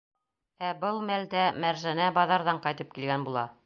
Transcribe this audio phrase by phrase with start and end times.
[0.69, 3.51] Ә был мәлдә Мәржәнә баҙарҙан ҡайтып килгән була.